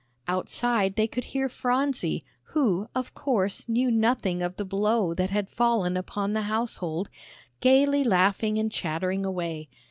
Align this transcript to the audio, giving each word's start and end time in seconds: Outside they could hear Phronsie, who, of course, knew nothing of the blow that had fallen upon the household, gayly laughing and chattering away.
Outside 0.27 0.95
they 0.95 1.05
could 1.05 1.25
hear 1.25 1.47
Phronsie, 1.47 2.25
who, 2.55 2.89
of 2.95 3.13
course, 3.13 3.69
knew 3.69 3.91
nothing 3.91 4.41
of 4.41 4.55
the 4.55 4.65
blow 4.65 5.13
that 5.13 5.29
had 5.29 5.47
fallen 5.47 5.95
upon 5.95 6.33
the 6.33 6.41
household, 6.49 7.07
gayly 7.59 8.03
laughing 8.03 8.57
and 8.57 8.71
chattering 8.71 9.27
away. 9.27 9.69